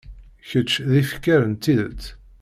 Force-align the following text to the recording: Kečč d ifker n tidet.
Kečč 0.47 0.71
d 0.89 0.91
ifker 1.01 1.41
n 1.51 1.53
tidet. 1.63 2.03